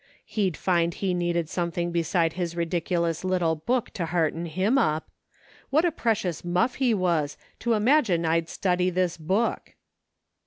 [0.25, 5.11] He'd find he needed something beside his ridiculous little book to hearten him up.
[5.69, 9.75] What a precious muff he was, to imagine I'd study this book!"